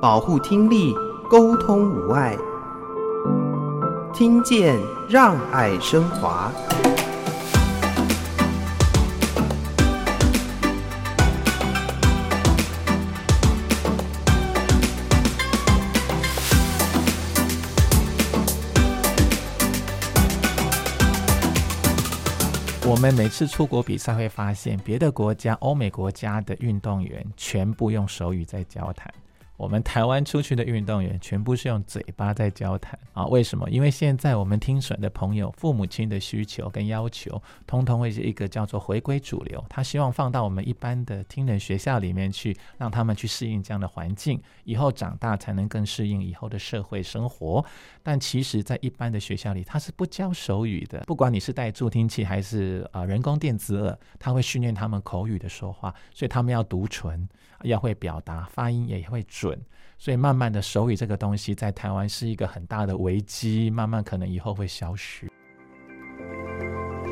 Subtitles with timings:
[0.00, 0.94] 保护听力，
[1.28, 2.36] 沟通无碍，
[4.14, 4.78] 听见
[5.08, 6.52] 让爱升华。
[22.86, 29.12] 我们每次出国比赛，会发现别的国家、欧美国家的运动员全部用手语在交谈。
[29.58, 33.26] 我们台湾出去的运动员全部是用嘴巴在交谈啊？
[33.26, 33.68] 为什么？
[33.68, 39.62] 因为现在我们听损的朋友，父母亲的需求跟要求，通通会是一个叫做回归主流。
[39.68, 47.64] 他希望放到我们一般的听人学校里面去，让他们去适应这样的环境，以后长大才能更适应以后的社会生活。
[48.04, 51.00] 但其实，在一般的学校里，他是不教手语的。
[51.00, 57.28] 不管你是带助听器还是啊人工电子耳，他会训练他们口语的说话，所以他们要读唇，
[57.62, 59.58] 要会表达，发音也会准。
[59.98, 65.28] 所以，慢慢的手语这个东西在台湾是一个很大的危机，慢慢可能以后会消失。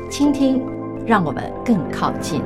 [0.09, 0.61] 倾听，
[1.05, 2.41] 让我们更靠近。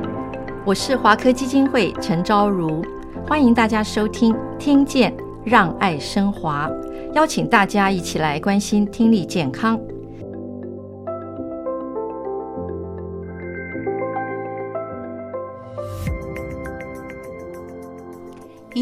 [0.66, 2.84] 我是华科基金会陈昭如，
[3.24, 6.68] 欢迎大家收听《听见让爱升华》，
[7.14, 9.80] 邀请大家一起来关心听力健康。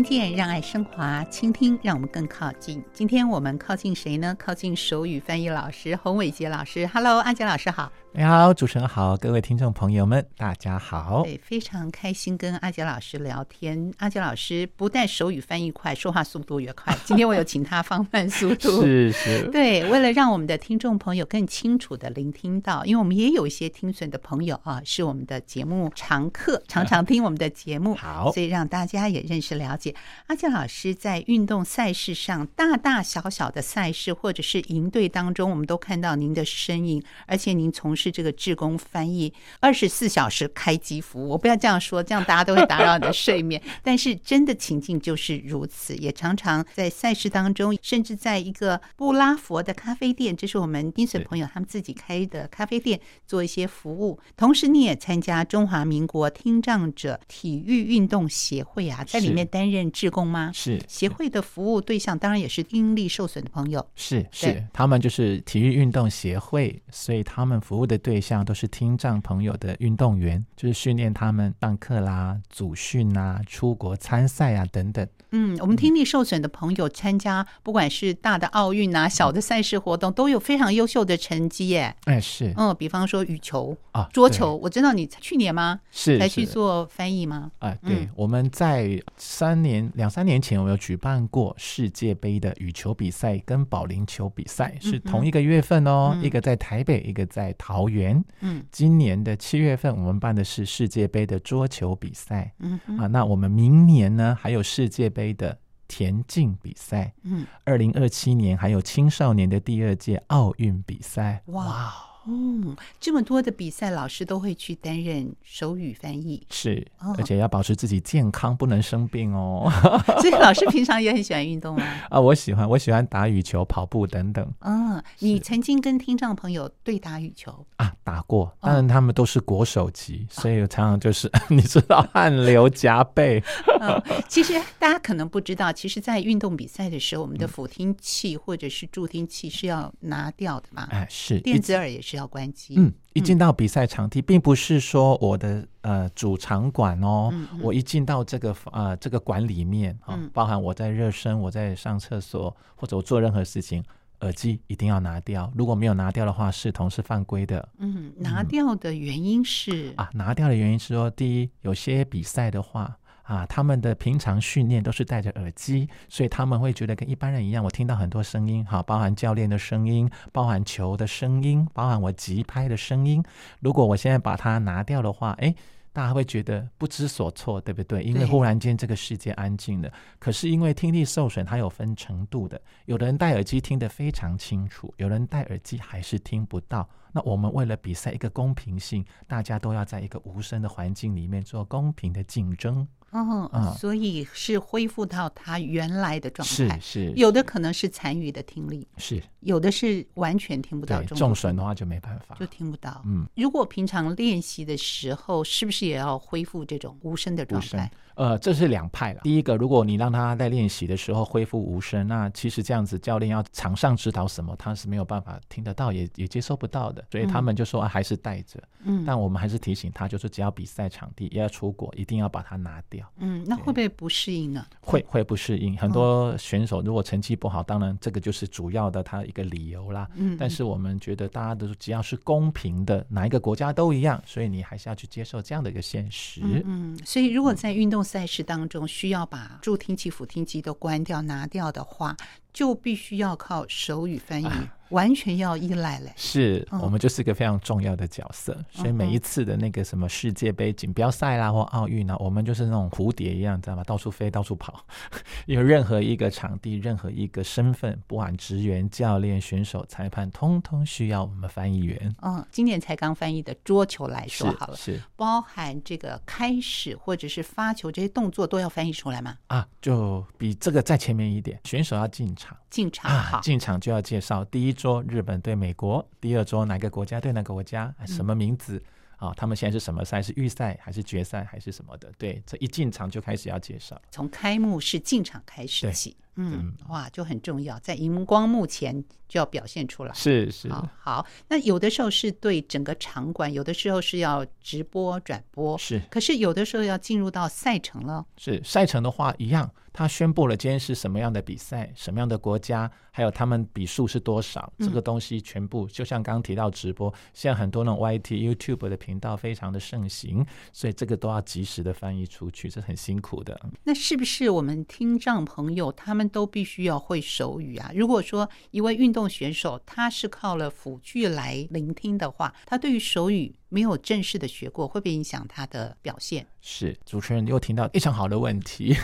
[0.02, 2.82] 听见让爱升华，倾听让我们更靠近。
[2.90, 4.34] 今天我们靠近谁呢？
[4.38, 6.86] 靠近手语翻译老师洪伟杰老师。
[6.86, 7.92] Hello，阿杰老师好。
[8.12, 11.22] 你好，主持人好，各位听众朋友们，大家好。
[11.22, 13.92] 对，非常开心跟阿杰老师聊天。
[13.98, 16.96] 阿杰老师不但手语翻译快，说话速度也快。
[17.04, 19.48] 今天我有请他放慢速度，是是。
[19.52, 29.89] 对，为了让我们的听众朋友更清楚的聆听到，因为我们也有一些听损的朋友啊，是我们的节目常客，常常听我们的节目，好，所以让大家也认识了解
[30.26, 41.30] 阿健老师在运动赛事上，大大小小的赛事或者是营队当中，我们都看到您的身影，而且您从事这个志工翻译，二十四小时开机服务。
[41.30, 43.62] 我不要这样说，这样大家都会打扰你的睡眠。
[43.82, 54.18] 但是真的情境就是如此，也常常在赛事当中，甚至在一个布拉佛的咖啡店，这是我们听损朋友他们自己开的咖啡店，做一些服务。
[54.36, 60.50] 同时，你也参加中华民国听障者体育运动协会啊，在里面担任志工吗？
[60.52, 63.86] 是协会的服务对象，当然也是听力受损的朋友。
[63.94, 68.40] 是是，他们就是体育运动协会，所以他们服务的对象。
[68.50, 75.06] 都是听障朋友的运动员，就是训练他们上课啦、组训啊、出国参赛啊等等。
[75.32, 81.94] 嗯，我们听力受损的朋友参加，不管是大的奥运啊、小的赛事活动，都有非常优秀的成绩耶。
[82.06, 85.80] 哎，是，嗯，比方说羽球啊、桌球，我知道你去年吗？
[85.90, 87.50] 是才去做翻译吗？
[87.58, 98.22] 啊，对，我们在三年两三年前，我有举办过世界杯的羽球比赛跟保龄球比赛，是同一个月份哦，一个在台北，一个在桃园。
[98.40, 102.52] 嗯，今年的七月份，我们办的是世界杯的桌球比赛。
[102.58, 107.12] 嗯啊，那我们明年呢，还有世界杯的田径比赛。
[107.24, 111.42] 嗯，二零二七年还有青少年的第二届奥运比赛。
[111.46, 112.09] 哇。
[112.26, 116.86] 嗯，这么多的比赛，老师都会去担任手语翻译，是，
[117.16, 119.70] 而且要保持自己健康，不能生病哦。
[120.20, 121.82] 所以老师平常也很喜欢运动吗？
[122.10, 124.46] 啊，我喜欢，我喜欢打羽球、跑步等等。
[124.60, 127.92] 嗯，你曾经跟听障朋友对打羽球啊？
[128.04, 133.42] 打过，当然他们都是国手级，所以常常就是 你知道汗流浃背。
[133.80, 140.86] 嗯， 其实大家可能不知道，其实，在运动比赛的时候，我们的辅听器或者是助听器是要拿掉的嘛？
[140.90, 142.09] 哎，是，电子耳也是。
[142.10, 142.74] 是要关机。
[142.76, 153.84] 嗯，一进到比赛场地，并不是说我的呃主场馆哦，嗯嗯、我一进到这个呃这个馆里面啊，嗯、包含我在热身，我在上厕所，或者我做任何事情，
[154.22, 155.52] 耳机一定要拿掉。
[155.54, 157.68] 如果没有拿掉的话，视同是犯规的。
[157.78, 162.96] 嗯，拿掉的原因是、嗯、啊，拿掉的原因是说，第一，有些比赛的话。
[163.22, 167.62] 啊，他们的平常训练都是戴着耳机，所以他们会觉得跟一般人一样。
[167.62, 173.22] 我听到很多声音，好，包含教练的声音，包含球的声音，包含我急拍的声音。
[173.60, 175.54] 如果我现在把它拿掉的话，诶，
[175.92, 178.02] 大家会觉得不知所措，对不对？
[178.02, 179.92] 因为忽然间这个世界安静了。
[180.18, 186.88] 可是因为听力受损，它有分程度的，有的人戴耳机听得非常清楚，有人戴耳机还是听不到。
[187.12, 192.86] 那我们为了比赛一个公平性，大家都要在一个无声的环境里面做公平的竞争。
[193.10, 196.78] 哦，嗯、所以是恢复到他原来的状态。
[196.80, 201.02] 是是，有的可能是残余的听力，是有的是完全听不到。
[201.02, 203.02] 重损的话就没办法，就听不到。
[203.04, 207.90] 嗯，如果平常练习的时候，是不是也要恢复这种无声的状态？
[208.14, 209.20] 呃，这是两派了。
[209.22, 217.04] 第一个，如果你让他在练习的时候恢复无声，那其实这样子教练要场上指导什么，他是没有办法听得到，也也接收不到的。
[217.10, 218.60] 所以他们就说、还是带着。
[218.84, 223.06] 嗯，但我们还是提醒他，就是只要比赛场地也要出国，一定要把它拿掉。
[223.18, 224.64] 嗯，那会不会不适应呢？
[224.80, 225.76] 会会不适应。
[225.76, 230.08] 很多选手如果成绩不好，当然这个就是主要的他一个理由啦。
[230.14, 236.40] 嗯，但是我们觉得大家都只要是公平的，哪一个国家都一样，所以你还是要去接受这样的一个现实。
[236.42, 242.16] 嗯，嗯，所以如果在运动赛事当中，需要把助听器、辅听机都关掉、拿掉的话，
[242.52, 244.46] 就必须要靠手语翻译。
[244.46, 253.84] 啊完全要依赖嘞，是我们就是一个非常重要的角色，嗯、所以每一次的那个什么世界杯锦标赛啦或奥运啊，我们就是那种蝴蝶一样，知道吗？
[253.84, 254.84] 到处飞，到处跑。
[255.46, 262.12] 因为任何一个场地、任何一个身份，不管职员、教练、选手、裁判，通通需要我们翻译员。
[262.22, 269.36] 嗯，今年才刚翻译的桌球来说好了，是，是包含这个开始或者是发球这些动作都要翻译出来吗？
[269.46, 272.56] 啊，就比这个再前面一点，选手要进场。
[272.70, 278.82] 进场啊，进场就要介绍第一桌日本对美国，第二桌哪个国家对哪个国家，什么名字
[279.18, 279.34] 啊？
[279.36, 280.22] 他们现在是什么赛？
[280.22, 282.10] 是预赛还是决赛还是什么的？
[282.16, 286.16] 对，这一进场就开始要介绍，从开幕式进场开始起。
[286.36, 290.14] 嗯，哇，就很重要，在荧光幕前就要表现出来。
[290.14, 291.26] 是是，好，好。
[291.48, 295.76] 那有的时候是对整个场馆，有的时候是要直播转播。
[295.76, 298.24] 是，可是有的时候要进入到赛程了。
[298.38, 299.70] 是，赛程的话一样。
[299.92, 313.60] 他宣布了今天是什么样的比赛，什么样的国家，还有他们比数是多少，这个东西全部就像刚刚提到直播，现在很多那种 YT、YouTube 的频道非常的盛行，所以这个都要及时的翻译出去，这很辛苦的。
[313.84, 317.90] 那是不是我们听障朋友他们都必须要会手语啊？
[317.94, 326.44] 如果说一位运动选手他是靠了辅具来聆听的话，他对于手语没有正式的学过，会不会影响他的表现？
[326.60, 328.94] 是，主持人又听到非常好的问题。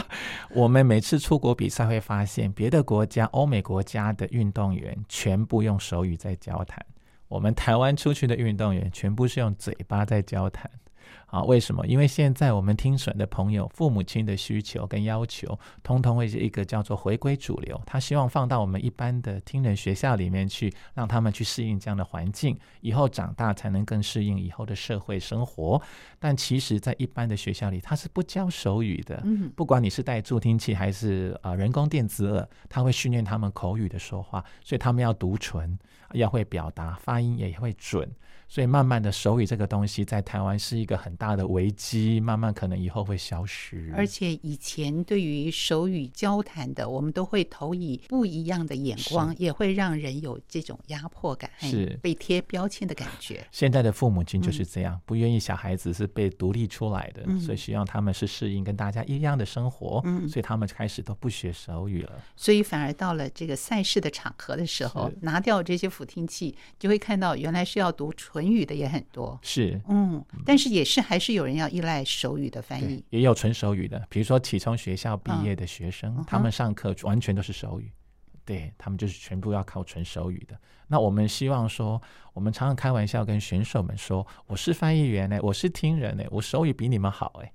[0.50, 6.84] 我们每次出国比赛会发现，别的国家、欧美国家的运动员全部用手语在交谈，
[7.28, 10.70] 我们台湾出去的运动员全部是用嘴巴在交谈。
[11.34, 11.84] 啊，为什么？
[11.88, 17.80] 因为现在我们听损的朋友，父母亲的需求跟要求，通通会是一个叫做回归主流。
[17.84, 25.82] 他希望放到我们一般的听人学校里面去，让他们去适应这样的环境，以后长大才能更适应以后的社会生活。
[26.20, 29.20] 但其实，在一般的学校里，他是不教手语的。
[29.24, 35.76] 嗯，不管你是带助听器还是啊人工电子耳，他会训练他们口语的说话，所以他们要读唇，
[36.12, 38.08] 要会表达，发音也会准。
[38.46, 43.92] 所以慢慢的手语这个东西在台湾是一个很大的危机，慢慢可能以后会消失。
[43.96, 53.46] 而且以前对于手语交谈的，我们都会投以不一样的眼光，也会让人有这种压迫感，是被贴标签的感觉。
[53.52, 62.12] 现在的父母亲就是这样，嗯、不愿意小孩子是被独立出来的，嗯、所以希望他们是适应跟大家一样的生活，嗯、所以他们开始都不学手语了。
[62.34, 68.12] 所以反而到了这个赛事的场合的时候，拿掉这些辅听器，就会看到原来是要读。
[68.16, 77.92] 唇语的也很多，是，嗯，但是也是还是有人要依赖手语的翻译，也有纯手语的，比如说启聪学校毕业的学生，嗯、他们上课完全都是手语，
[78.44, 80.58] 对，他们就是全部要靠纯手语的。
[80.88, 82.00] 那我们希望说，
[82.32, 87.52] 我们常常开玩笑跟选手们说，我是翻译员呢，我是听人呢，我手语比你们好 哎，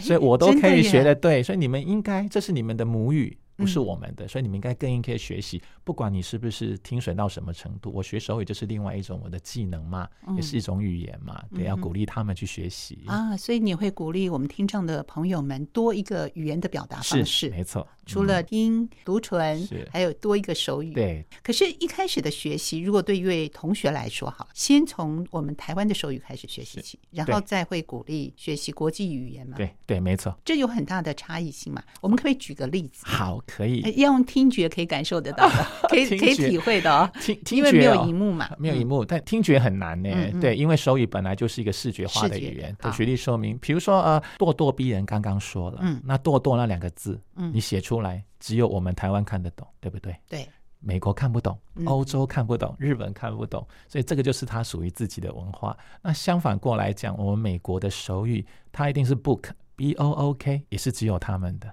[0.00, 3.38] 所以我都可以学得对，所以你们应该这是你们的母语。
[3.56, 5.62] 不是我们的，所以你们应该更应该学习。
[5.82, 13.36] 不管你是不是听损到什么程度，我学手语就是另外一种我的技能嘛，也是一种语言嘛，对，要鼓励他们去学习啊。
[13.36, 17.86] 所以你会鼓励我们听障的朋友们多一个语言的表达方式，没错。
[18.04, 20.92] 除了听读唇，还有多一个手语。
[20.92, 21.26] 对。
[21.42, 29.56] 可是，一开始的学习，如果对一位同学来说，好，先从我们台湾的手语开始学习起，然后再会鼓励学习国际语言嘛？
[29.56, 30.36] 对对，没错。
[30.44, 31.82] 这有很大的差异性嘛？
[32.00, 33.04] 我们可不可以举个例子？
[33.06, 33.42] 好。
[33.46, 35.54] 可以，要用听觉可以感受得到的，
[35.88, 37.10] 可以可以体会的哦。
[37.20, 40.10] 听听觉，因为没有荧幕嘛，没有荧幕，但听觉很难呢。
[40.40, 42.76] 对，因为手语本来就是一个视觉化的语言。
[42.92, 50.14] 举例说明，比如说呃，咄咄逼人，刚刚说了，嗯，那咄咄那两个字，嗯，你写出来，只有我们台湾看得懂，对不对？
[50.28, 50.48] 对，
[50.80, 55.76] 美国看不懂，欧洲看不懂，日本看不懂，所以这个就是它属于自己的文化。
[56.02, 61.72] 那相反过来讲，我们美国的手语，它一定是 book，b o o k，也是只有他们的。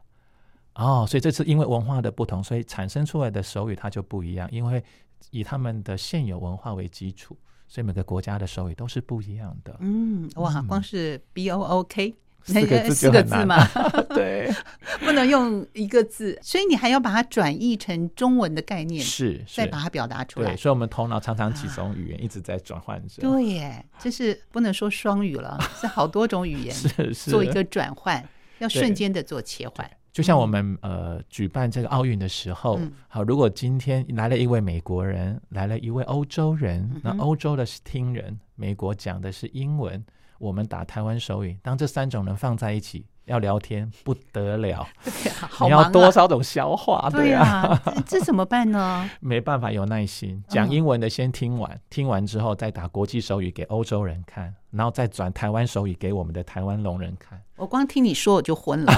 [0.76, 4.50] 哦，所以这次因为文化的不同，所以产生出来的手语它就不一样。
[4.52, 4.84] 因为
[5.32, 7.38] 以他们的现有文化为基础，
[7.68, 9.76] 所以每个国家的手语都是不一样的。
[9.80, 12.16] 嗯，哇，光是 B O O K。
[12.46, 13.66] 四个字，四个字嘛，
[14.14, 14.52] 对，
[15.00, 20.52] 不能用一个字，所以你还要把它转译成中文的概念，是，是再把它表达出来。
[20.52, 23.22] 对，所以我们头脑常常几种语言一直在转换着。
[23.22, 28.22] 对耶，就是不能说双语了，是好多种语言， 是是做一个转换，
[28.60, 29.90] 要瞬间的做切换。
[30.14, 40.02] 就像我们呃举办这个奥运的时候，好，如果今天来了一位美国人，来了一位欧洲人，那欧洲的是听人，美国讲的是英文。
[40.38, 47.10] 我们打台湾手语，当这三种人放在一起要聊天，不得了， 对啊，好啊，你要多少种消化？
[47.10, 49.10] 对啊，对啊这，这怎么办呢？
[49.22, 50.44] 没办法，有耐心。
[50.50, 57.42] 讲英文的先听完，嗯、听完之后再打国际手语给欧洲人看，然后再转台湾手语给我们的台湾聋人看。
[57.56, 58.94] 我光听你说我就昏了，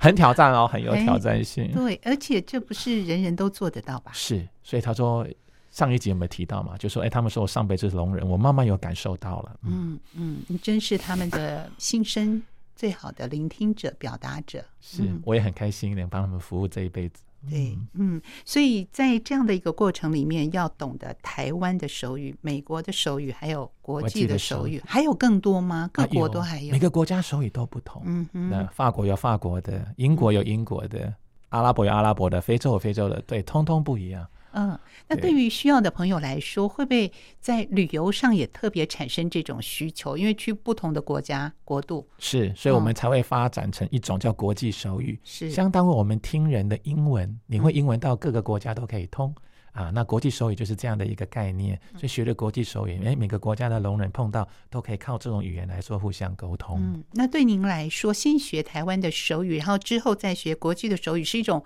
[0.00, 1.70] 很挑战哦，很有挑战性。
[1.72, 4.10] 对，而且这不是人人都做得到吧？
[4.14, 5.26] 是，所以他说。
[5.70, 6.76] 上一集有没有提到嘛？
[6.78, 9.58] 就说，哎，他们说我上辈子是聋人，我慢慢有感受到了。
[9.64, 12.40] 嗯嗯，你真是他们的心声
[12.76, 14.64] 最好的聆听者、表达者。
[14.80, 17.24] 是，我也很开心能帮他们服务这一辈子。
[17.48, 25.88] 对，嗯，所以在这样的一个过程里面，要懂得台湾的手语、美国的手语，还有国际的手语，还有更多吗？
[25.92, 28.02] 各国都还有，每个国家手语都不同。
[28.06, 31.12] 嗯嗯，那法国有法国的，英国有英国的，
[31.50, 34.26] 阿拉伯有阿拉伯的，非洲有非洲的，对，通通不一样。
[34.54, 40.16] 嗯，那对于需要的朋友来说，会不会在旅游上也特别产生这种需求？
[40.16, 49.34] 因为去不同的国家国度，是，所以我们才会发展成一种叫国际手语，是相当于我们听人的英文，你会英文到各个国家都可以通、
[49.72, 49.90] 嗯、啊。
[49.92, 56.78] 那国际手语就是这样的一个概念，所以学了国际手语，哎，每个国家的聋人碰到都可以靠这种语言来说互相沟通。
[56.80, 61.64] 嗯，那对您来说，先学台湾的手语，然后之后再学国际的手语，是一种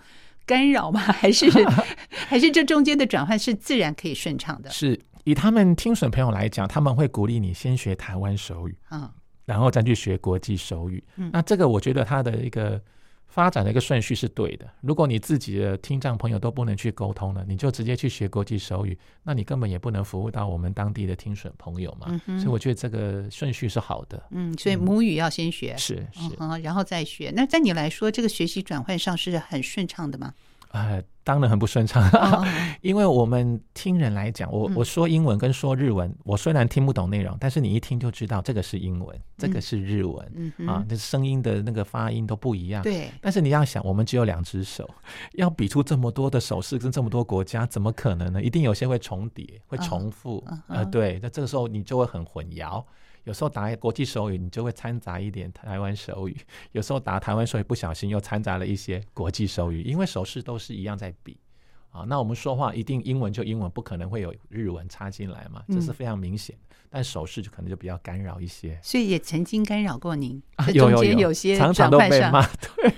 [0.48, 0.98] 干扰吗？
[1.20, 1.46] 还是
[2.26, 4.70] 还是这中间的转换是自然可以顺畅的？
[4.70, 9.08] 是以他们听损朋友来讲，他们会鼓励你先学台湾手语，嗯，
[9.44, 11.04] 然后再去学国际手语。
[11.16, 12.80] 嗯，那这个我觉得他的一个。
[13.28, 14.66] 发展的一个顺序是对的。
[14.80, 22.20] 如果你自己的听障朋友都不能去沟通了，你就直接去学国际手语，那你根本也不能服务到我们当地的听损朋友嘛。
[22.26, 24.22] 嗯、所以我觉得这个顺序是好的。
[24.30, 27.32] 嗯，所以母语要先学，是是、嗯，然后再学。
[27.36, 30.34] 那在你来说，这个学习转换上是很顺畅的吗？
[30.70, 32.44] 呃，当然很不顺畅，哦、
[32.82, 42.82] 因为我们听人来讲，我我说英文跟说日文，嗯、我虽然听不懂内容，但是你一听就知道这个是英文，嗯、这个是日文，嗯嗯、啊，那声音的那个发音都不一样。
[42.82, 44.88] 对，但是你要想，我们只有两只手，
[45.34, 48.42] 要比出这么多的手势跟这么多国家，怎么可能呢？
[48.42, 50.44] 一定有些会重叠，会重复。
[50.66, 52.84] 呃，对，那这个时候你就会很混淆。
[53.28, 56.34] 有时候打国际手语，你就会掺杂一点台湾手语；
[56.72, 61.36] 有时候打台湾手语，不小心又掺杂了一些国际手语，因为手势都是一样在比
[61.90, 62.06] 啊。
[62.08, 66.56] 那我们说话一定英文就英文，不可能会有日文插进来嘛，这是非常明显。
[66.56, 70.42] 嗯、但手势就可能就比较干扰一些，所以也曾经干扰过您。
[70.72, 72.40] 有有有，有些常常都被骂。
[72.76, 72.90] 对，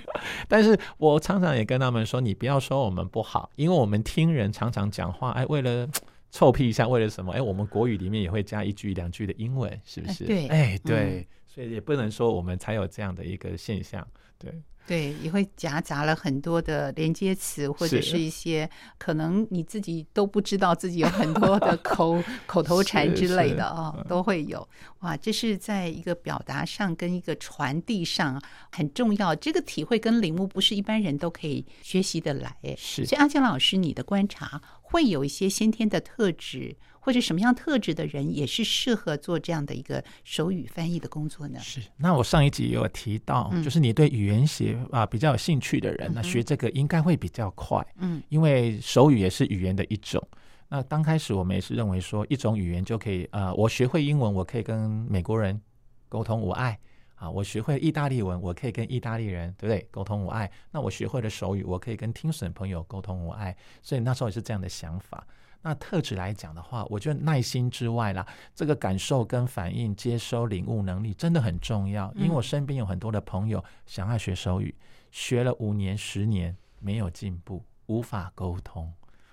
[0.47, 5.89] 但是我常常也跟他们说，你不要说我们不好，因为我们听人常常讲话，哎，为了。
[6.31, 7.33] 臭屁一下，为了什么？
[7.33, 10.25] 哎，我们国语里面也会加一句两句的英文，是不是？
[10.25, 14.07] 对，哎，对，嗯、所以也不能说我们才有这样的一个现象，
[14.39, 14.53] 对。
[14.87, 18.69] 对，也会夹杂了很多的连接词，或者是一些
[18.99, 24.67] 可能你自己都不知道自己有很多的口 口头禅之类的啊、哦，都会有。
[25.01, 29.33] 哇，这是在一个表达上跟一个传递上很重要。
[29.37, 32.57] 这个体会跟领悟不是一般人都可以学习的来。
[32.77, 34.61] 是，所以阿江老师，你的观察
[34.91, 36.77] 会有一些先天的特质。
[37.03, 41.59] 或者什么样特质的人也是适合做这样的一个手语翻译的工作呢？
[41.59, 41.81] 是。
[41.97, 47.83] 那我上一集也有提到，嗯、就是你对语言学啊比较有兴趣的人，那、学这个应该会比较快。
[48.01, 50.23] 嗯，因为手语也是语言的一种。
[50.69, 55.59] 那刚开始我们也是认为说，一种语言就可以啊、呃，我学会英文，我可以跟美国人
[56.07, 56.79] 沟通无碍
[57.21, 59.87] 啊；我学会意大利文，我可以跟意大利人，对不对？
[59.91, 60.51] 沟通无碍。
[60.71, 63.55] 那我学会了手语，我可以跟听损朋友沟通无碍。
[63.83, 65.27] 所以那时候也是这样的想法。
[65.61, 72.11] 那特质来讲的话，我觉得耐心之外啦，这个感受跟反应、接收、领悟能力真的很重要。
[72.17, 74.75] 因为我身边有很多的朋友想要学手语，
[75.11, 78.91] 学了五年、十年没有进步，无法沟通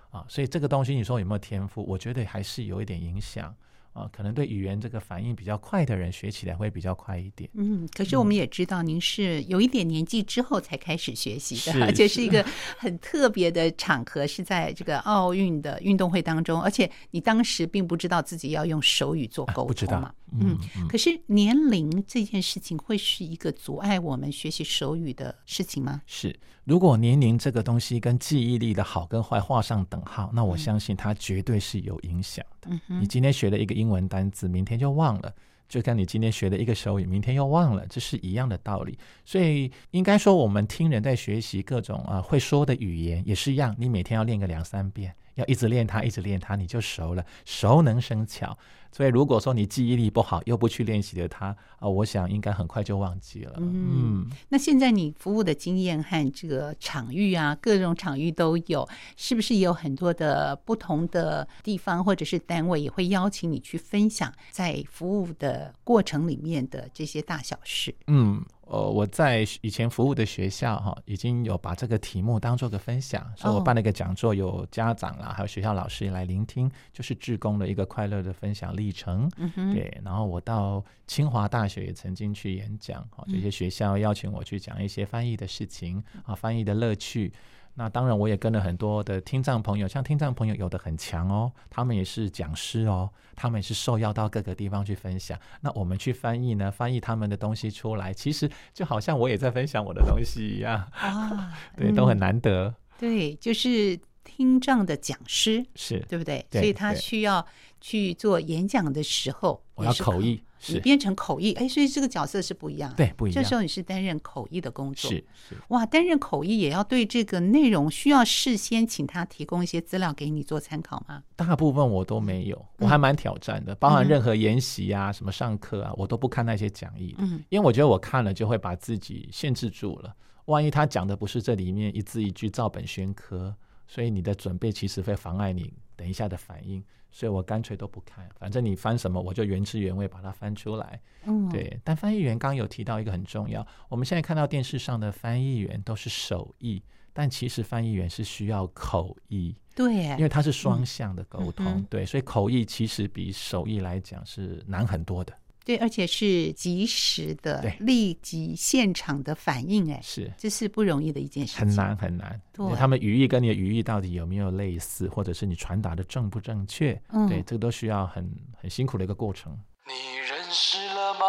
[0.10, 0.25] 啊。
[0.27, 1.82] 所以这个东西，你说有没有天赋？
[1.88, 3.56] 我觉得还是有一点影响。
[3.97, 7.49] 啊，可能对语言这个反应比较快的人，学起来会比较快一点。
[7.55, 12.45] 嗯，可是我们也知道，您是有一点年纪之后才开始学习的，而且是一个
[12.77, 20.09] 很特别的场合，是在这个奥运的运动会当中，而且你当时并不知道自己要用手语做沟通嘛。
[20.09, 20.57] 啊嗯，
[20.89, 26.01] 可是年龄这件事情会是一个阻碍我们学习手语的事情吗？
[26.05, 32.69] 是，如果年龄这个东西跟记忆力的好跟坏画上等号，那我相信它绝对是有影响的。
[32.88, 35.34] 嗯，你今天学了一个英文单词，明天就忘了。
[35.69, 38.98] 就跟你今天学的一个手语，明天又忘了，这是一样的道理。
[39.25, 45.13] 所以应该说，我们听人在学习各种啊会说的语言也是一样，你每天要练个两三遍。
[45.38, 47.25] 要一直练它，一直练它，你就熟了。
[47.46, 48.58] 熟能生巧，
[48.91, 53.53] 所以如果说你记忆力不好，又不去练习的它啊，我想应该很快就忘记了。
[53.58, 67.96] 嗯，嗯，那现在你服务的经验和这个场域啊，各种场域都有，是不是也有很多的不同的地方或者是单位也会邀请你去分享在服务的过程里面的这些大小事？
[68.08, 68.44] 嗯。
[68.69, 79.29] 呃，我在以前服务的学校哈，已经有把这个题目当做个分享，所以我办了一个讲座，有家长啦，还有学校老师来聆听，就是志工的一个快乐的分享历程。
[79.74, 79.97] 对。
[80.03, 87.31] 然后我到清华大学也曾经去演讲，哈，这些学校邀请我去讲一些翻译的事情啊，翻译的乐趣。
[87.79, 95.39] 那当然，我也跟了很多的听障朋友，像听障朋友有的很强哦，他们也是讲师哦，他们也是受邀到各个地方去分享。
[95.62, 102.74] 那我们去翻译呢，翻译他们的东西出来，其实就好像我也在分享我的东西一样啊， 对，都很难得。
[102.98, 106.43] 对，就是听障的讲师是对不对？
[106.51, 107.46] 所以他需要
[107.79, 110.41] 去做演讲的时候，我要口译。
[110.67, 113.43] 你变成口译，哎，所以这个角色是不一样的，对，不一样。
[113.43, 115.17] 这时候你是担任口译的工作，是
[115.49, 115.55] 是。
[115.69, 121.23] 哇，担任口译也要对这个内容需要事先请他提供一些资料给你做参考吗？
[121.35, 130.13] 大部分我都没有，我还蛮挑战的，包含任何研习啊、什么上课啊，我都不看那些讲义，嗯，因为我觉得我看了就会把自己限制住了。
[130.45, 133.53] 万一他讲的不是这里面一字一句照本宣科，
[133.85, 136.81] 所以你的准备其实会妨碍你等一下的反应。
[137.09, 141.01] 所以我干脆都不看，反正你翻什么，我就原汁原味把它翻出来。
[141.23, 141.79] 嗯，对。
[141.83, 149.55] 但翻译员刚刚有提到一个很重要，我们现在看到电视上的翻译员都是手译，但其实翻译员是需要口译。
[149.73, 151.65] 对，因为它是双向的沟通。
[151.65, 155.33] 嗯、对，所以口译其实比手译来讲是难很多的。
[155.67, 162.41] 对，而且是及时的、立即现场的反应，哎，是，这是不容易的一件事情，很难很难。
[162.53, 166.97] 对，他们语义跟你的语义到底有没有类似，或者是你传达的正不正确？
[167.09, 169.59] 嗯，对，这个都需要很很辛苦的一个过程。
[169.86, 171.25] 你认识了吗？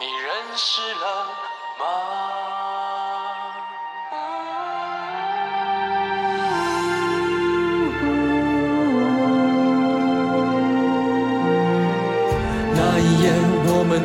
[0.00, 0.82] 你认识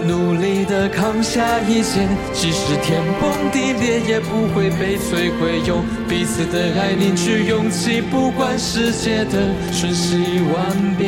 [0.09, 5.61] 努力的扛下一切，即使天崩地裂也不会被摧毁。
[5.67, 10.17] 用彼此的爱凝聚勇气，不管世界的瞬息
[10.51, 11.07] 万变。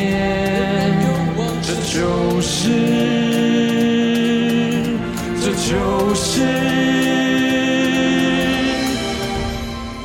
[1.64, 2.68] 这就是，
[5.40, 6.40] 这就是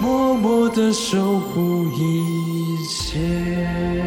[0.02, 4.07] 默默的守护一切。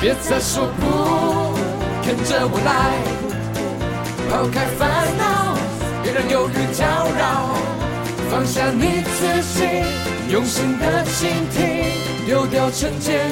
[0.00, 1.54] 别再说不，
[2.06, 2.70] 跟着我来，
[4.30, 5.56] 抛开烦恼，
[6.02, 6.84] 别让忧郁搅
[7.18, 7.56] 扰，
[8.30, 9.64] 放下你自己，
[10.30, 11.90] 用心的倾听，
[12.26, 13.30] 丢掉成见，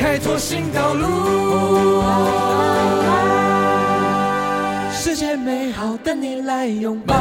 [0.00, 2.02] 开拓新道路。
[4.92, 7.14] 世界美好，等你来拥抱。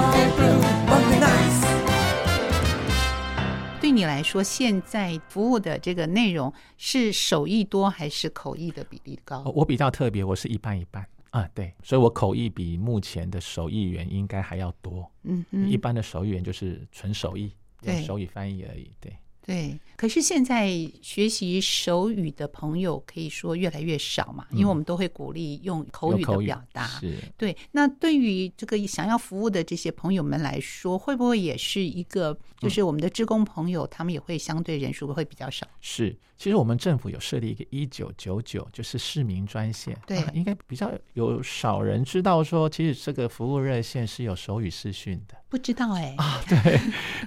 [3.86, 9.44] 对你来说，现在服务的这个内容是手艺多还是口译的比例高？
[9.56, 15.08] 我比较特别，我是一半一半啊，对，所以我口译比目前的手译员应该还要多。
[15.22, 19.16] 嗯嗯，一般的手译员就是纯手译，对，手语翻译而已，对。
[19.46, 20.70] 对，可是现在
[21.04, 26.88] 学习手语的朋友可以说越来越少嘛，因为我们都会鼓励用口语的表达。
[26.88, 27.56] 是，对。
[27.72, 35.68] 那对于这个想要服务的这些朋友们来说，会不会也是一个，就是我们的职工朋友，他们也会相对人数会比较少？
[35.80, 39.96] 是，其实我们政府有设立一个一九九九，就是市民专线。
[40.08, 45.38] 对，应该比较有少人知道说，其实这个服务热线是有手语视讯的。
[45.48, 46.80] 不知道哎、欸、啊，对，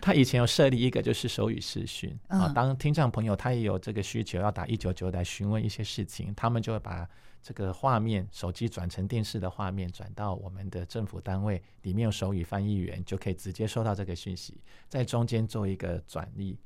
[0.02, 7.08] 他以前有设立一个就是手语视讯啊， 当听障朋友他也有这个需求要打一九九来询问一些事情，他们就会把
[7.40, 16.58] 这个画面手机转成电视的画面转到我们的政府单位里面，有手语翻译员就可以直接收到这个讯息，在中间做一个转译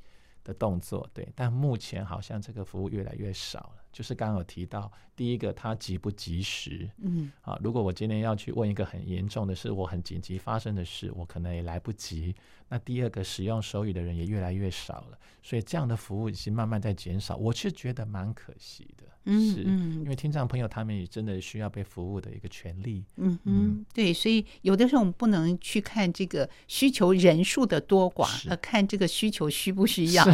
[0.43, 1.09] 的动作。
[1.13, 3.82] 对，但目前好像这个服务越来越少了。
[3.93, 12.35] 就是刚刚有提到，第一个它及不及时，嗯，啊，如果我今天要去问一个很严重的事，我很紧急发生的事，我可能也来不及。
[12.69, 19.05] 那第二个使用手语的人也越来越少了，所以这样的服务已经慢慢在减少，我是觉得蛮可惜的。
[19.25, 23.05] 嗯，是因为听障朋友他们也真的需要被服务的一个权利。
[23.17, 30.25] 嗯嗯，对，所以有的时候我们不能去看这个需求人数的多寡，而看这个需求需不需要。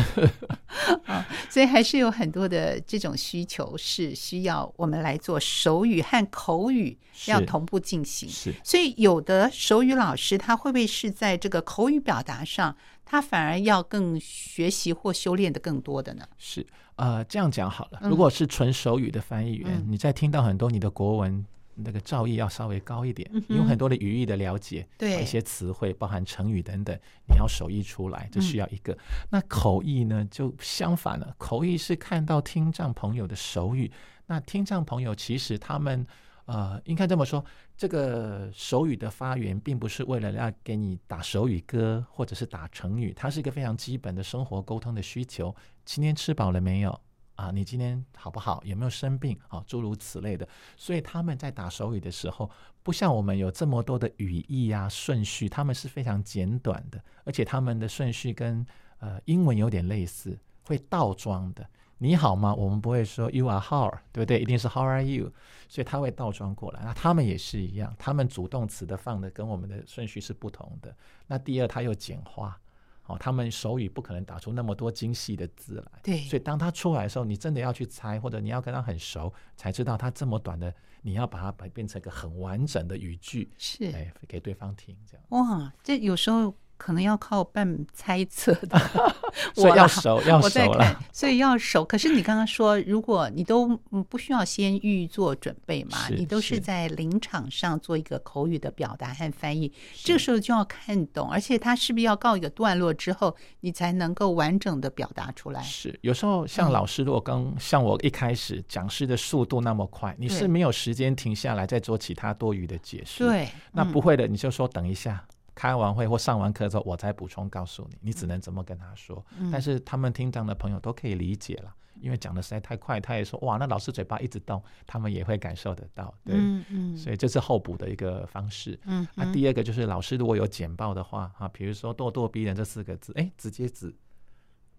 [1.04, 8.28] 啊，所以还是有很多的这种需求是需要我们来做手语和口语要同步进行。
[8.28, 16.28] 是，所以有的手语老师他会不会是在这个口语表达上，他反而要更学习或修炼的更多的呢？
[16.36, 16.66] 是。
[16.96, 18.00] 呃，这样讲好了。
[18.02, 21.46] 如果是纯手语的翻译员，嗯、你在听到很多你的国文
[21.84, 28.92] 那个造诣要稍微高一点，有、嗯、很多的语义的了解，对一些词汇，包含成语等等，你要手译出来，这需要一个。
[28.92, 28.98] 嗯、
[29.30, 31.34] 那口译呢，就相反了。
[31.38, 33.90] 口译是看到听障朋友的手语，
[34.26, 36.06] 那听障朋友其实他们。
[36.48, 37.44] 呃，应该这么说，
[37.76, 45.54] 这个手语的发源并不是为了要给你打手语歌或者是打成语，它是一个非常基本的生活沟通的需求。
[45.84, 47.00] 今天吃饱了没有？
[47.38, 48.60] 啊，你今天好不好？
[48.64, 49.38] 有没有生病？
[49.46, 50.46] 啊，诸如此类的。
[50.76, 52.50] 所以他们在打手语的时候，
[52.82, 58.66] 不像我们有这么多的语义啊顺序，他们是非常简短的，而且他们的顺序跟
[58.98, 61.64] 呃英文有点类似，会倒装的。
[61.98, 62.52] 你好吗？
[62.52, 64.40] 我们不会说 You are how，对不对？
[64.40, 65.32] 一定是 How are you？
[65.68, 66.80] 所以他会倒装过来。
[66.82, 70.92] 那他们也是一样，他们主动词的放的跟我们的顺序是不同的。
[71.28, 72.60] 那第二，他又简化，
[73.08, 76.00] 哦，他们手语不可能打出那么多精细的字来。
[76.02, 76.18] 对。
[76.20, 85.26] 所以当他出来的时候，你真的要去猜，或者你要跟他很熟，才知道他这么短的，你要把它把变成一个很完整的语句，是哎，给对方听这样。
[85.30, 86.54] 哇，这有时候。
[86.78, 88.78] 可能要靠半猜测的，
[89.54, 90.98] 所以要熟，要熟了。
[91.12, 91.84] 所以要熟。
[91.84, 93.76] 可是你刚刚说，如果你都
[94.08, 99.70] 不需要先预做准备嘛，你都是在临场上做一个口语的表达和翻译，
[100.04, 105.60] 这个时候就要看懂，而且他是不是要告一个段落之后，你才能够完整的表达出来？
[105.62, 113.24] 是，有时候像老师，如果刚像我一开始讲师的速度那么快，你是没有时间停下来再做其他多余的解释。
[113.24, 115.24] 对，那不会的，你就说等一下。
[115.58, 119.26] 开完会或上完课之后，我再补充告诉你，你只能怎么跟他说。
[119.36, 126.14] 嗯、但是他们听障的朋友都可以理解了，因为讲的实在太快，他也说哇，那老师嘴巴一直动，他们也会感受得到。
[126.24, 128.78] 对，嗯嗯、所以这是后补的一个方式。
[128.84, 133.92] 嗯，啊、第二个就是老师如果有简报的话啊，比如说咄咄逼人这四个字，哎，直接指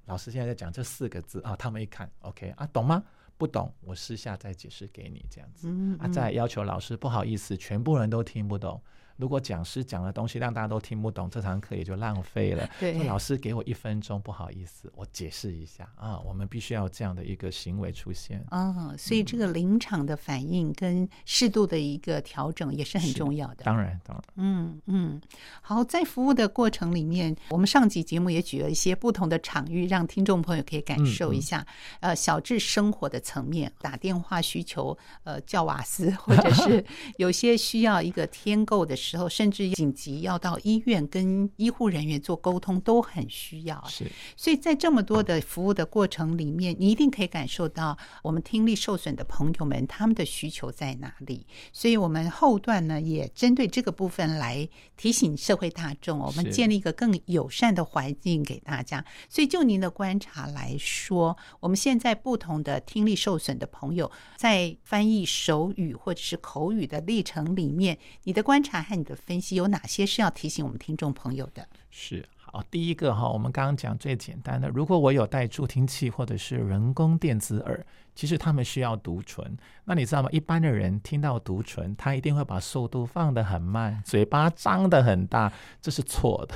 [0.06, 3.04] 老师现在在讲这四个字啊，他们一看，OK 啊，懂吗？
[3.38, 5.68] 不懂，我私下再解释给你这样子。
[5.68, 8.82] 嗯嗯、啊，再要求老师不好意思，全部人都听不懂。
[9.20, 12.68] 如果讲师讲的东西让大家都听不懂，这堂课也就浪费了。
[12.80, 18.42] 对，老师给我一分钟，不好意思，我解释一下啊，我们必须要这样的一个行为出现。
[18.52, 23.66] 哦，所以这个临场的反应跟适度的一个调整也是很重要的。
[23.66, 24.24] 当然，当然。
[24.38, 25.22] 嗯嗯，
[25.62, 31.60] 好，在服务的过程里面，我们上集节目也举了一些不同的场域，让听众朋友可以感受一下。
[31.60, 31.68] 嗯
[32.00, 36.86] 嗯、呃，小至生活的层面，打电话需求，呃，叫瓦斯，或者是
[37.18, 39.30] 有些需要一个添购的时候。
[39.40, 44.06] 甚至紧急要到医院跟医护人员做沟通都很需要，是。
[44.36, 51.48] 所以在这么多的服务的过程里面，你一定可以感受到我们听力受损的朋友们他们的需求在哪里。
[51.72, 54.68] 所以我们后段呢也针对这个部分来
[54.98, 59.06] 提醒社会大众，我们建立一个更友善的环境给大家。
[59.30, 71.68] 所以就您的观察来说，我们现在不同的听力受损的朋友在翻译手语或者是口语的历程里面，你的观察和你的分析有哪些是要提醒我们听众朋友的？
[71.90, 77.86] 是好，第一个哈，我们刚刚讲最简单的，如果我有带助听器或者是人工电子耳，
[78.16, 79.56] 其实他们需要读唇。
[79.86, 80.30] 那你知道吗？
[80.32, 86.56] 一般的人听到读唇，他一定会把速度放得很慢，嘴巴张得很大，这是错的，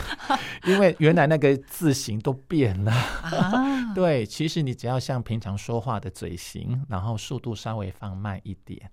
[0.66, 2.92] 因为原来那个字形都变了。
[3.94, 8.90] 对，其实你只要像平常说话的嘴型，然后速度稍微放慢一点。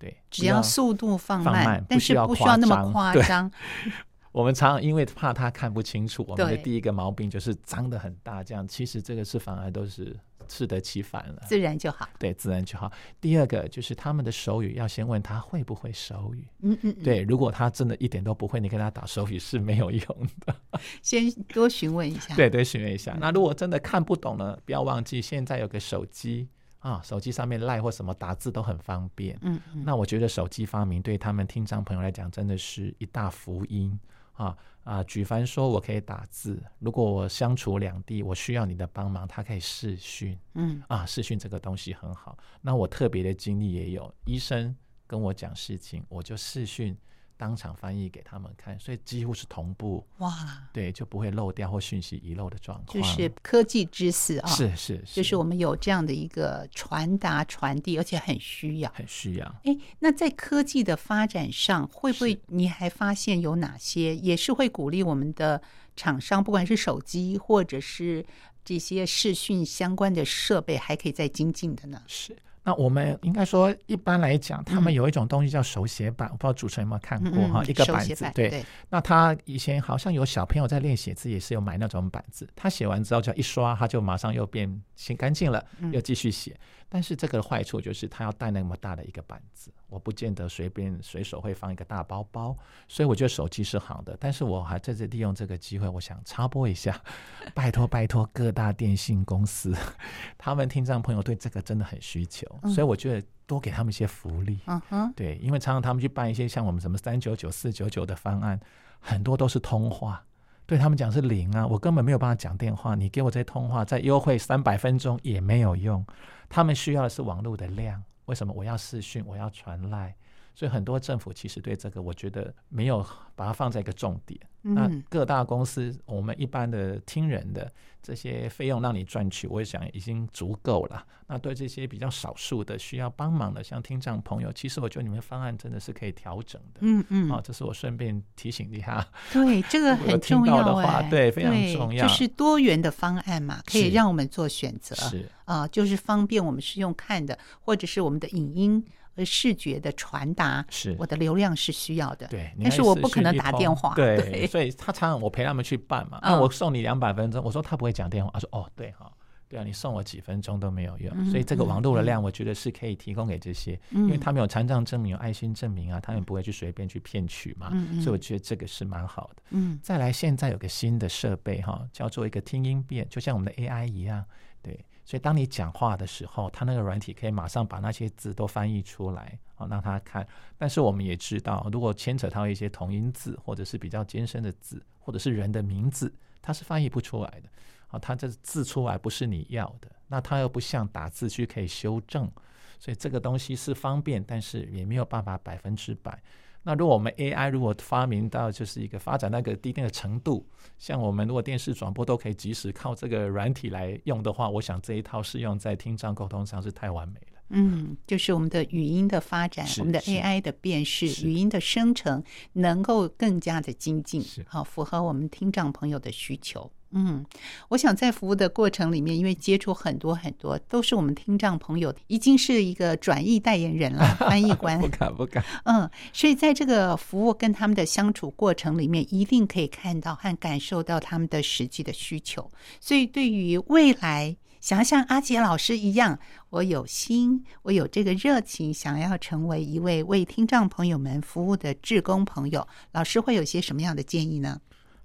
[0.00, 3.48] 对，只要速度放慢，放慢但是不需要那么夸张。
[4.32, 12.08] 我们常常因为怕他看不清楚，我们的第一个毛病就是张的很大，这样其实这个是反而都是适得其反了，自然就好。
[12.16, 12.90] 对，自然就好。
[13.20, 16.46] 第二个就是他们的手语要先问他会不会手语。
[16.62, 17.02] 嗯嗯，嗯。
[17.02, 20.54] 对，如果他真的一点都不会，你跟他打手语是没有用的。
[21.02, 22.34] 先多询问一下。
[22.36, 23.16] 对对，询问一下。
[23.20, 24.56] 那如果真的看不懂呢？
[24.64, 26.48] 不要忘记现在有个手机。
[26.80, 29.38] 啊，手机上面赖或什么打字都很方便。
[29.42, 33.98] 嗯，嗯，那我觉得手机发明对他们听障朋友来讲，真的是一大福音
[34.32, 42.36] 啊啊，举凡说我可以打字，如果我相处两地，我需要你的帮忙，他可以视讯，嗯啊，视讯这个东西很好。
[42.60, 44.74] 那我特别的经历也有，医生
[45.06, 46.96] 跟我讲事情，我就视讯。
[47.40, 50.30] 当场翻译给他们看，所以几乎是同步哇，
[50.74, 53.02] 对，就不会漏掉或讯息遗漏的状况。
[53.02, 59.46] 就是科技之死啊，是是，是，就是我们有这样的一个传达传递，而且很需要，很需要。
[59.64, 65.62] 哎，那在科技的发展上，会不会你还发现有哪些也是会鼓励我们的
[65.96, 68.22] 厂商，不管是手机或者是
[68.62, 72.02] 这些视讯相关的设备，还可以再精进的呢？
[72.06, 72.36] 是。
[72.62, 78.50] 那我们应该说，一般来讲，他们有一种东西叫手写板，嗯、我不知道主持人有没有看过哈、嗯，一个板子板对。
[78.50, 78.64] 对。
[78.90, 86.54] 那他以前好像有小朋友在练写字，也是有买那种板子，他写完之后就一刷，他就马上又变写干净了，又继续写。
[86.90, 92.56] 嗯但是这个坏处就是他要带那么大的一个板子，我不见得随便随手会放一个大包包，
[92.88, 94.16] 所以我觉得手机是好的。
[94.18, 97.00] 但是我还在这利用这个机会，我想插播一下，
[97.54, 99.72] 拜托拜托各大电信公司，
[100.36, 104.58] 他们听障朋友对这个真的很需求，所以我觉得多给他们一些福利。
[104.66, 108.58] 嗯哼，对，因为常常他们去办一些像我们什么三九九、四九九的方案，
[108.98, 110.24] 很多都是通话。
[110.70, 112.94] 对他们讲是零啊，我根本没有办法讲电话。
[112.94, 116.06] 你给我这通话再优惠三百分钟也没有用。
[116.48, 118.00] 他们需要的是网络的量。
[118.26, 119.20] 为什么我要视讯？
[119.26, 120.14] 我要传赖？
[120.54, 124.38] 所以很多政府其实对这个，我觉得没有把它放在一个重点。
[124.62, 131.02] 那各大公司，我们一般的听人的这些费用让你赚取，我想已经足够了。
[131.28, 136.80] 那对这些比较少数的需要帮忙的，像听障朋友，其实我觉得你们方案真的是可以调整的。
[136.80, 139.06] 嗯嗯，啊，这是我顺便提醒一下。
[139.32, 144.94] 对，这个 很重要的话，对，非常重要，就是多元的方案嘛，可以让我们做选择。
[144.96, 148.84] 是啊，就是方便我们是用看的，或者是我们的影音。
[149.24, 159.10] 视觉的传达是我的流量是需要的，对，但是我不可能打电话，对，对， 所以他常常我陪他们去办嘛，那、嗯啊、我送你两百分钟，我说他不会讲电话，他说哦，对哈，
[159.48, 169.42] 对啊，你送我几分钟都没有用，嗯、所以这个网络的量，我觉得是可以提供给这些，嗯、因为他们有残障证明、有爱心证明啊，他们不会去随便去骗取嘛，嗯、所以我觉得这个是蛮好的。
[169.50, 174.24] 嗯，再来，现在有个新的设备哈，叫做一个听音辨，就像我们的 AI 一样，
[174.62, 174.78] 对。
[175.10, 180.24] 所以当你讲话的时候，它那个软体可以马上把那些字都翻译出来，好让他看。
[180.56, 187.48] 但是我们也知道，如果牵扯到一些同音字，或者是比较艰深的字，或者是人的名字，它是翻译不出来的。
[187.88, 192.30] 啊，它这字出来不是你要的，那它又不像打字去可以修正，
[192.78, 196.22] 所以这个东西是方便，但是也没有办法百分之百。
[196.62, 200.46] 那如果我们 AI 如果发明到就是一个发展那个低电的程度，
[200.78, 207.39] 像我们如果电视转播都可以及时靠这个软体来用的话，我想这一套适用在听障沟通上是太完美了。
[207.50, 216.70] 嗯，就是我们的语音的发展，我们的 AI 的辨识，语音的生成能够更加的精进，好符合我们听障朋友的需求。
[216.92, 217.24] 嗯，
[217.68, 224.80] 我想在服务的过程里面，因为接触很多很多，都是我们听障朋友，已经是一个转译代言人了， 翻译官。
[224.80, 225.44] 不敢不敢。
[225.64, 232.50] 嗯，所以在这个服务跟他们的相处过程里面，一定可以看到和感受到他们的实际的需求。
[232.80, 236.18] 所以对于未来，想要像阿杰老师一样，
[236.50, 244.60] 我有心，我有这个热情，想要成为一位为听障朋友们服务的志工朋友，老师会有些什么样的建议呢？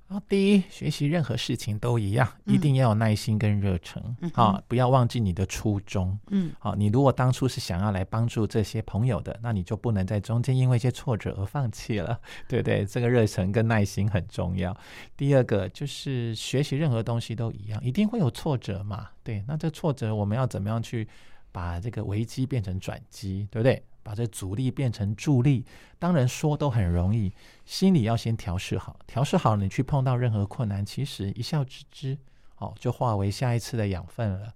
[0.08, 6.15] 啊，第一，学习任何事情都一样，一定要有耐心跟热忱，嗯，啊，不要忘记你的初衷。
[6.28, 12.86] 嗯，好，你如果当初是想要来帮助这些朋友的，那你就不能在中间因为一些挫折而放弃了，对不对？
[12.86, 14.78] 这个热忱跟耐心很重要。
[15.18, 21.08] 第二个就是学习任何东西都一样，一定会有挫折嘛，对，那这挫折我们要怎么样去
[21.52, 23.84] 把这个危机变成转机，对不对？
[24.06, 25.65] 把这阻力变成助力，
[25.98, 27.34] 当然说都很容易，
[27.65, 32.15] 心里要先调试好，调试好，你去碰到任何困难，其实一笑置之，
[32.60, 34.54] 哦，就化为下一次的养分了。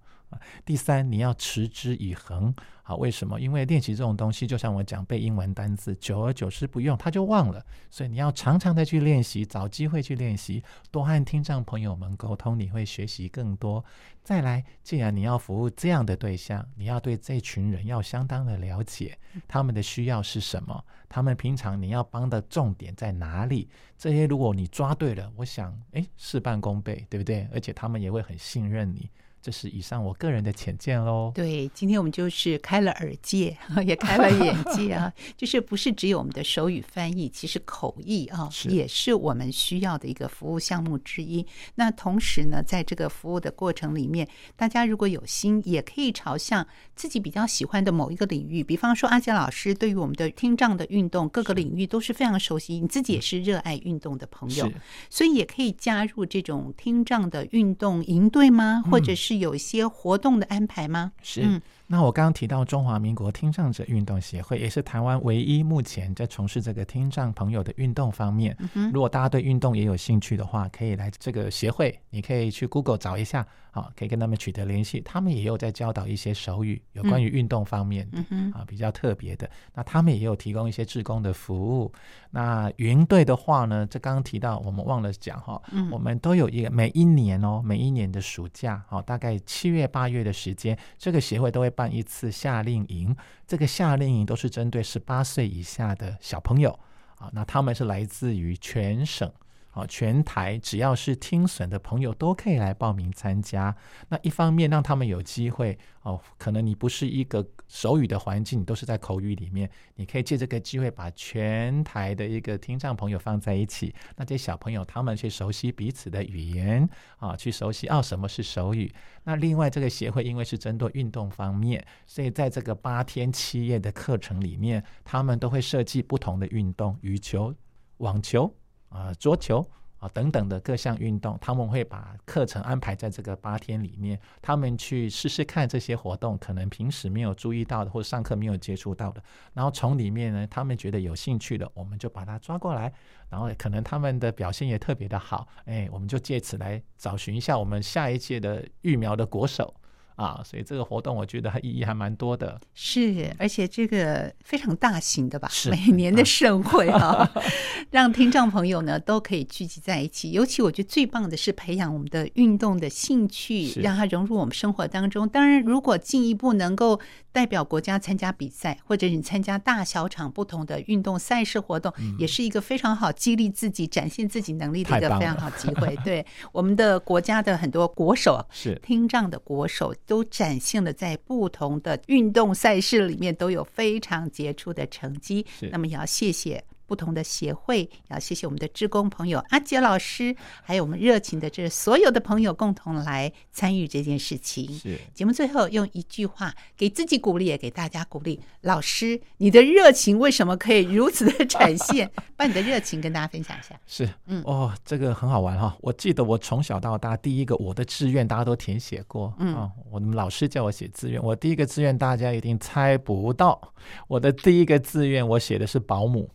[0.64, 2.54] 第三，你要持之以恒。
[2.82, 3.40] 好，为什么？
[3.40, 7.64] 因为练习这种东西，就像我讲背英文单词，久而久之不用，他就忘了。
[7.88, 13.84] 所以你要常常的去练习，找机会去练习，多和听障朋友们沟通，你会学习更多。
[14.24, 19.16] 再来，既然你要服务这样的对象，你要对这群人要相当的了解，
[19.46, 20.84] 他们的需要是什么？
[21.08, 23.68] 他们平常你要帮的重点在哪里？
[23.96, 27.48] 这些如果你抓对了，我想，诶，事半功倍，对不对？
[27.52, 29.08] 而且他们也会很信任你。
[29.42, 31.32] 这是以上我个人的浅见喽。
[31.34, 35.10] 对，今天我们就是开了耳界， 也开了眼界啊！
[35.34, 41.46] 就是不是只有我们的手语翻译，其实口译啊是也是我们需要的一个服务项目之一。
[41.76, 54.70] 那同时呢，在这个服务的过程里面，大家如果有心，也可以朝向自己比较喜欢的某一个领域，比方说阿杰老师对于我们的听障的运动各个领域都是非常熟悉，你自己也是热爱运动的朋友，
[55.08, 58.84] 所以也可以加入这种听障的运动营队吗？
[58.90, 59.29] 或者是？
[59.30, 61.12] 是有一些活动的安排吗？
[61.22, 61.42] 是。
[61.44, 61.62] 嗯
[61.92, 68.56] 那我刚刚提到中华民国听障者运动协会，也是台湾唯一目前在从事这个听障朋友的运动方面。
[68.92, 75.00] 如果大家对运动也有兴趣的话，可以来这个协会，你可以去 Google 找一下，啊，可以跟他们取得联系。
[75.00, 78.18] 他们也有在教导一些手语，有关于运动方面的
[78.56, 79.50] 啊，比较特别的。
[79.74, 81.92] 那他们也有提供一些志工的服务。
[82.30, 93.16] 那云队的话呢，这刚刚提到，我们忘了讲哈，嗯我们都有一个每一年哦，每一年的暑假，好，大概七月八月的时间，这个协会都会办一次夏令营，
[93.46, 96.78] 这个夏令营都是针对十八岁以下的小朋友
[97.16, 99.32] 啊，那他们是来自于全省。
[99.70, 103.74] 啊，全台只要是听损的朋友都可以来报名参加。
[104.08, 113.94] 那一方面让他们有机会哦，可能你不是一个手语的环境，你都是在口语里面，你可以借这个机会把全台的一个听障朋友放在一起。
[114.16, 118.92] 那这些小朋友他们去熟悉彼此的语言啊，去熟悉哦什么是手语。
[119.22, 127.54] 那另外这个协会因为是针对运动方面，所以在这个八天七夜的课程里面，他们都会设计不同的运动，羽球、
[127.98, 128.52] 网球。
[128.90, 129.66] 啊，桌球
[129.98, 139.22] 啊等等的各项运动，他们会把课程安排在这个八天里面，他们去试试看这些活动，可能平时没有注意到的，或上课没有接触到的，
[139.54, 142.92] 然后从里面呢，他们觉得有兴趣的，我们就把他抓过来，
[143.28, 149.74] 然后可能他们的表现也特别的好，哎，我们就借此来找寻一下我们下一届的育苗的国手。
[150.20, 152.60] 啊，所以这个活动我觉得还意义还蛮多的。
[152.74, 155.48] 是，而且这个非常大型的吧？
[155.50, 157.26] 是每年的盛会啊，
[157.90, 160.32] 让听障朋友呢都可以聚集在一起。
[160.32, 165.26] 尤其我觉得最棒的是培养我们的运动的兴趣，让它融入我们生活当中。
[165.26, 167.00] 当然，如果进一步能够
[167.32, 175.96] 代表国家参加比赛，或者你参加大小场不同的运动赛事活动，嗯、也是一个非常好激励自己、展现自己能力的一个非常好机会。
[176.04, 179.94] 对我们的国家的很多国手，是听障的国手。
[180.10, 185.46] 都展现了在不同的运动赛事里面都有非常杰出的成绩。
[185.70, 186.64] 那么也要谢谢。
[186.90, 194.68] 不同的协会，要谢谢我们的志工朋友阿杰老师，还有我们热情的这所有的朋友共同来参与这件事情。
[194.76, 198.40] 是节目最后用一句话给自己鼓励，也给大家鼓励。
[198.62, 202.10] 老师，你的热情为什么可以如此的展现？
[202.36, 203.78] 把你的热情跟大家分享一下。
[203.86, 205.76] 是，嗯，哦，这个很好玩哈。
[205.80, 213.60] 我记得我从小到大第一个我的志愿大家都填写过，嗯、哦，我们老师叫我写志愿，我第一个志愿大家一定猜不到，
[214.08, 216.28] 我的第一个志愿我写的是保姆。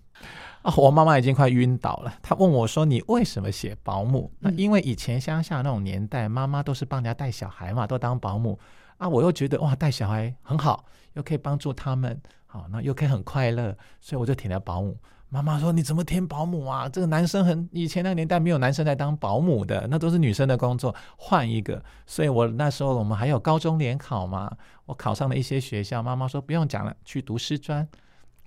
[0.65, 2.11] 哦，我妈妈已经快晕倒了。
[2.23, 8.57] 她问我说：“你为什么写保姆？”那因为以前乡下那种年代，妈妈都是帮人家带小孩嘛，都当保姆
[8.97, 9.07] 啊。
[9.07, 14.97] 我又觉得哇，带小孩很好，又可以帮助他们，好，那又可以很快乐，所以我就填了保姆。
[15.29, 16.89] 妈妈说：“你怎么填保姆啊？
[16.89, 17.69] 这个男生很……
[17.71, 24.51] 以前那个年代没有男生在当保姆的，那都是女生的工作，换一个。”所以，我那时候我们还有高中联考嘛，
[24.85, 26.01] 我考上了一些学校。
[26.01, 27.87] 妈妈说：“不用讲了，去读师专。”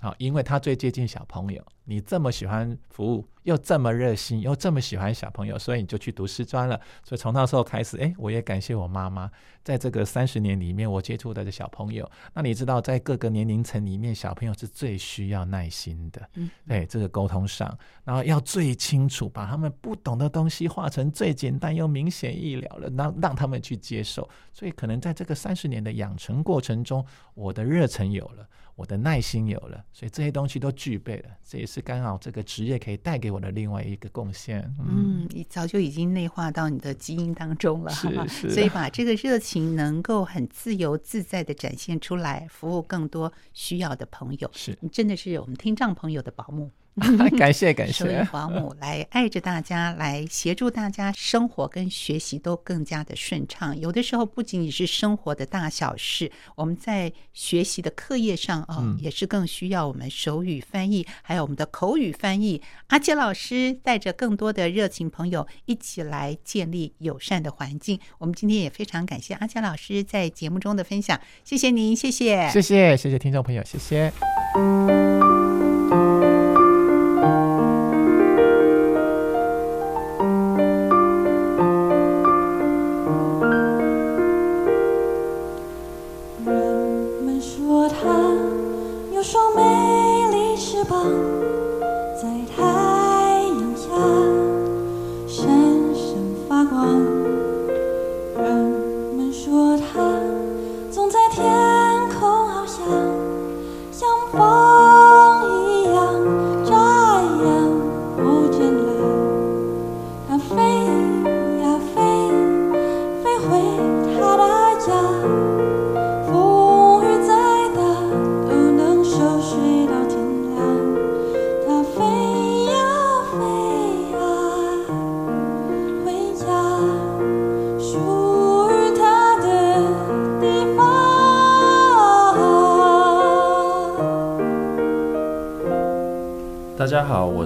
[0.00, 1.62] 好，因为他最接近小朋友。
[1.84, 6.78] 你这么喜欢服务，又这么热心，又这么喜欢小朋友，所以你就去读师专了。
[7.02, 9.30] 所以从那时候开始，哎，我也感谢我妈妈，
[9.64, 12.08] 在这个三十年里面，我接触的小朋友。
[12.34, 16.28] 那你知道，在各个年龄层里面，小朋友是最需要耐心的。
[16.34, 24.28] 嗯，哎，这个沟通上，然后要最清楚，把他们不懂的东西化成最简单又明显易了了，让让他们去接受。
[24.52, 28.46] 所以可能在这个三十年的养成过程中，我的热忱有了。
[28.78, 34.72] 我的耐心有了，所以这些东西都具备了，这也是刚好这个职业可以带给我的另外一个贡献。
[34.78, 38.50] 嗯，你早就已经内化到你的基因当中了，是 是。
[38.50, 44.48] 所以把这个热情能够很自由自在的展现出来，服务更多需要的朋友。
[44.54, 46.70] 是你真的是我们听障朋友的保姆。
[47.38, 53.78] 感谢感谢，手语保姆来爱着大家，来协助大家生活跟学习都更加的顺畅。
[53.78, 62.62] 有的时候不仅仅是生活的大小事，我们在学习的课业上啊、哦，也是更需要我们手语翻译，还有我们的口语翻译。
[62.88, 67.98] 阿杰老师带着更多的热情朋友一起来建立友善的环境。
[68.18, 74.12] 我们今天也非常感谢阿杰老师在节目中的分享，谢谢您，谢谢，谢谢，谢谢听众朋友，谢谢。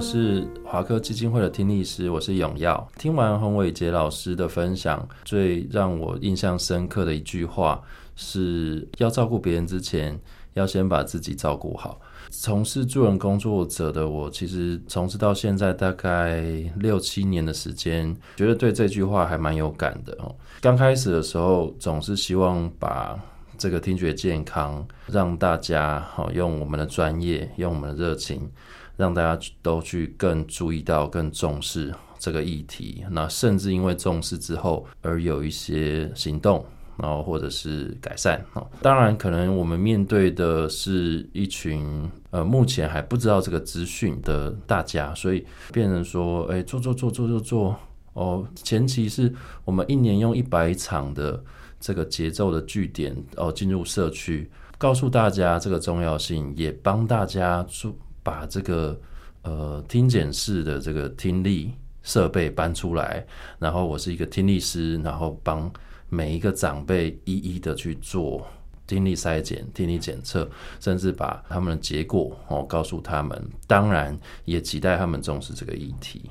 [0.03, 2.85] 是华科基金会的听力师，我是永耀。
[2.99, 7.81] 听完洪伟杰老师的分享，最让我印象深刻的一句话
[8.17, 10.19] 是要照顾别人之前，
[10.55, 12.01] 要先把自己照顾好。
[12.29, 16.41] 从事助人工作者的我，其实从事到现在大概
[16.75, 20.35] 六七年的时间，觉得对这句话还蛮有感的哦。
[20.59, 23.17] 刚开始的时候，总是希望把
[23.57, 28.51] 这个听觉健康让大家好用我们的专业，用我们的热情。
[28.95, 36.63] 让大家都去更注意到、更重视这个议题，那甚至因为重视之后而有一些行动，
[36.97, 38.43] 然后或者是改善。
[38.81, 47.75] 当然，可能我们面对的是一群呃目前还不知道这个资讯的大家，所以变成说，哎，做做做做做做
[48.13, 48.47] 哦。
[48.55, 49.33] 前期是
[49.65, 51.43] 我们一年用一百场的
[51.79, 57.93] 这个节奏的据点哦进入社区，告诉大家这个重要性，也帮大家做。
[58.23, 58.99] 把这个
[59.43, 63.25] 呃听检室的这个听力设备搬出来，
[63.59, 65.71] 然后我是一个听力师，然后帮
[66.09, 68.47] 每一个长辈一一的去做
[68.87, 70.49] 听力筛检、听力检测，
[70.79, 73.39] 甚至把他们的结果哦告诉他们。
[73.67, 76.29] 当然也期待他们重视这个议题。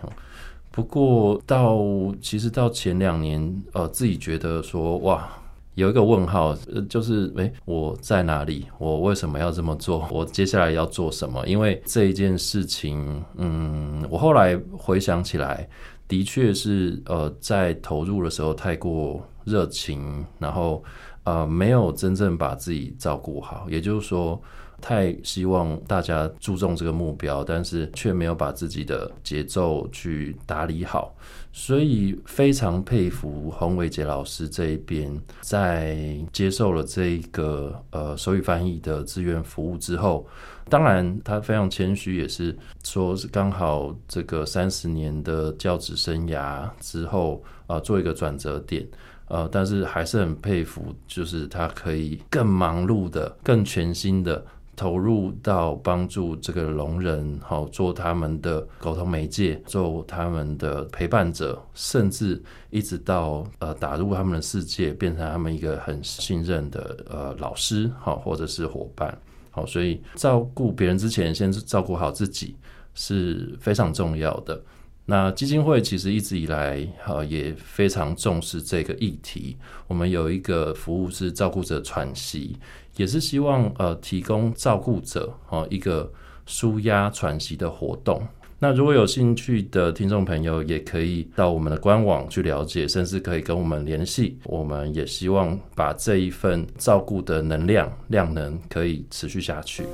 [0.71, 1.79] 不过到
[2.21, 5.31] 其实到前两年，呃，自己觉得说哇。
[5.75, 6.55] 有一个问号，
[6.89, 8.67] 就是诶、我在哪里？
[8.79, 10.07] 我为什么要这么做？
[10.11, 11.47] 我接下来要做什么？
[11.47, 15.69] 因为这一件事情，嗯，我后来回想起来，
[16.07, 20.85] 的确是呃，在投入的时候太过热情，然后
[21.25, 24.41] 呃，没有真正把自己照顾好，也就是说。
[24.83, 31.15] 太希望大家注重这个目标，但是却没有把自己的节奏去打理好，
[31.53, 40.27] 所以非常佩服洪伟杰老师这一边，在接受了这个呃手语翻译的志愿服务之后，
[40.69, 48.85] 当然他非常谦虚，也是说是刚好这个三十年的教职生涯之后啊、做一个转折点，
[49.29, 54.45] 呃，但是还是很佩服，就是他可以更忙碌的、更全心的。
[54.75, 69.17] 投入到帮助这个聋人，好做他们的沟通媒介，做他们的陪伴者，甚至一直到呃打入他们的世界，变成他们一个很信任的呃老师，好或者是伙伴，
[69.51, 72.57] 好，所以照顾别人之前，先照顾好自己
[72.95, 74.61] 是非常重要的。
[75.05, 79.57] 那基金会其实一直以来，呃也非常重视这个议题。
[79.89, 82.57] 我们有一个服务是照顾者喘息。
[82.97, 86.11] 也是希望呃提供照顾者哦一个
[86.47, 88.23] 舒压喘息的活动。
[88.59, 94.39] 那如果有兴趣的听众朋友，也可以到我们的官网去了解，甚至可以跟我们联系。
[94.45, 99.85] 我们也希望把这一份照顾的能量量能可以持续下去。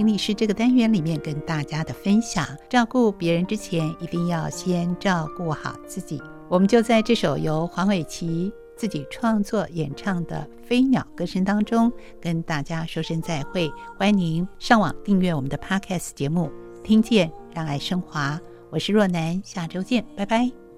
[0.00, 6.22] 听力是这个单元里面跟大家的分享，照顾别人之前，一定要先照顾好自己。
[6.48, 13.70] 我们就在这首由黄伟琪自己创作演唱的《飞鸟歌声》当中，跟大家说声再会。
[13.98, 16.50] 欢迎您上网订阅我们的 Podcast 节目，
[16.82, 18.40] 听见让爱升华。
[18.70, 20.69] 我是若楠，下周见，拜拜。